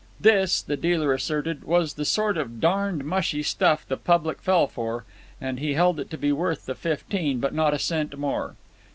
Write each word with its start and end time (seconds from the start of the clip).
This, 0.19 0.63
the 0.63 0.77
dealer 0.77 1.13
asserted, 1.13 1.63
was 1.63 1.93
the 1.93 2.05
sort 2.05 2.35
of 2.35 2.59
"darned 2.59 3.05
mushy 3.05 3.43
stuff" 3.43 3.87
the 3.87 3.97
public 3.97 4.41
fell 4.41 4.65
for, 4.65 5.05
and 5.39 5.59
he 5.59 5.75
held 5.75 5.99
it 5.99 6.09
to 6.09 6.17
be 6.17 6.31
worth 6.31 6.65
the 6.65 6.73
fifteen, 6.73 7.39
but 7.39 7.53
not 7.53 7.75
a 7.75 7.77
cent 7.77 8.17
more. 8.17 8.55